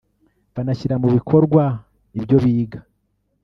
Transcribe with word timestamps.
banashyira 0.55 0.95
mu 1.01 1.07
bikorwa 1.15 1.63
ibyo 2.19 2.37
biga 2.43 2.79